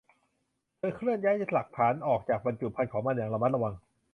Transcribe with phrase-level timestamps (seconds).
[0.77, 3.73] เธอเคลื่อนย้ายหลักฐานออกจากบรรจุภัณฑ์ของมันอย่างระมัดระวัง